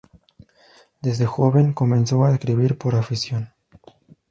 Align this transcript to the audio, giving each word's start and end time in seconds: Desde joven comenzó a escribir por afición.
Desde 1.03 1.27
joven 1.27 1.73
comenzó 1.73 2.25
a 2.25 2.33
escribir 2.33 2.75
por 2.75 2.95
afición. 2.95 3.53